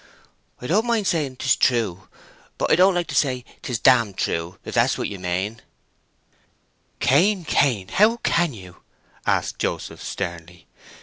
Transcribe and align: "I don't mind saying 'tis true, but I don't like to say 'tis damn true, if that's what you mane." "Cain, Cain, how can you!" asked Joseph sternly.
"I 0.59 0.65
don't 0.65 0.87
mind 0.87 1.05
saying 1.05 1.35
'tis 1.35 1.55
true, 1.55 2.09
but 2.57 2.71
I 2.71 2.75
don't 2.75 2.95
like 2.95 3.05
to 3.09 3.13
say 3.13 3.45
'tis 3.61 3.77
damn 3.77 4.15
true, 4.15 4.57
if 4.65 4.73
that's 4.73 4.97
what 4.97 5.09
you 5.09 5.19
mane." 5.19 5.61
"Cain, 6.99 7.45
Cain, 7.45 7.87
how 7.87 8.17
can 8.23 8.51
you!" 8.51 8.77
asked 9.27 9.59
Joseph 9.59 10.01
sternly. 10.03 10.65